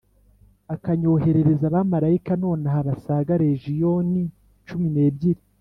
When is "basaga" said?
2.87-3.33